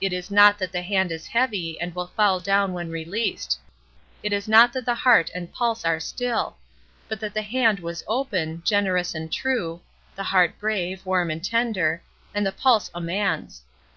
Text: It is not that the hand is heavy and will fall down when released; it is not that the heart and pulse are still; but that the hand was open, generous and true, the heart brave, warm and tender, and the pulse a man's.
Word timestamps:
It 0.00 0.12
is 0.12 0.32
not 0.32 0.58
that 0.58 0.72
the 0.72 0.82
hand 0.82 1.12
is 1.12 1.28
heavy 1.28 1.80
and 1.80 1.94
will 1.94 2.08
fall 2.08 2.40
down 2.40 2.72
when 2.72 2.90
released; 2.90 3.60
it 4.20 4.32
is 4.32 4.48
not 4.48 4.72
that 4.72 4.84
the 4.84 4.96
heart 4.96 5.30
and 5.32 5.52
pulse 5.54 5.84
are 5.84 6.00
still; 6.00 6.56
but 7.08 7.20
that 7.20 7.34
the 7.34 7.42
hand 7.42 7.78
was 7.78 8.02
open, 8.08 8.62
generous 8.66 9.14
and 9.14 9.32
true, 9.32 9.80
the 10.16 10.24
heart 10.24 10.58
brave, 10.58 11.06
warm 11.06 11.30
and 11.30 11.44
tender, 11.44 12.02
and 12.34 12.44
the 12.44 12.50
pulse 12.50 12.90
a 12.92 13.00
man's. 13.00 13.62